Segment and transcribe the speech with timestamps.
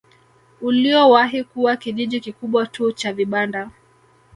[0.61, 3.71] Uliowahi kuwa kijiji kikubwa tu cha vibanda